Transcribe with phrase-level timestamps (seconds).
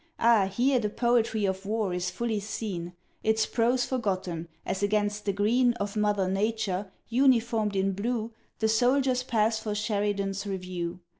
[0.17, 5.31] Ah, here The poetry of war is fully seen, Its prose forgotten; as against the
[5.31, 11.01] green Of Mother Nature, uniformed in blue, The soldiers pass for Sheridan's review.